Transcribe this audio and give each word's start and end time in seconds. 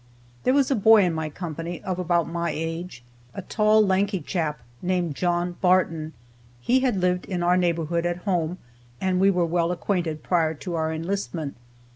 There 0.45 0.53
was 0.55 0.71
a 0.71 0.75
boy 0.75 1.03
in 1.03 1.13
my 1.13 1.29
company 1.29 1.79
of 1.83 1.99
about 1.99 2.27
my 2.27 2.49
age; 2.49 3.03
a 3.35 3.43
tall, 3.43 3.85
lanky 3.85 4.19
chap, 4.19 4.61
named 4.81 5.13
John 5.13 5.57
Barton. 5.61 6.13
He 6.59 6.79
had 6.79 6.97
lived 6.97 7.25
in 7.25 7.43
our 7.43 7.55
neighborhood 7.55 8.07
at 8.07 8.17
home, 8.25 8.57
and 8.99 9.19
we 9.19 9.29
were 9.29 9.45
well 9.45 9.71
acquainted 9.71 10.23
prior 10.23 10.55
to 10.55 10.73
our 10.73 10.91
enlistment. 10.91 11.55